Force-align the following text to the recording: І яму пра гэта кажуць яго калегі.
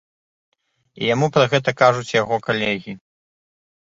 І 1.01 1.11
яму 1.15 1.27
пра 1.35 1.45
гэта 1.51 1.69
кажуць 1.81 2.13
яго 2.21 2.35
калегі. 2.47 2.95